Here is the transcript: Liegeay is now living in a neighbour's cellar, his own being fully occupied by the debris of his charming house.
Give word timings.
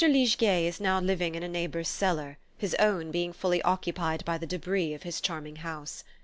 Liegeay 0.03 0.65
is 0.65 0.79
now 0.79 0.99
living 0.99 1.35
in 1.35 1.43
a 1.43 1.47
neighbour's 1.47 1.87
cellar, 1.87 2.39
his 2.57 2.73
own 2.79 3.11
being 3.11 3.31
fully 3.31 3.61
occupied 3.61 4.25
by 4.25 4.35
the 4.39 4.47
debris 4.47 4.95
of 4.95 5.03
his 5.03 5.21
charming 5.21 5.57
house. 5.57 6.03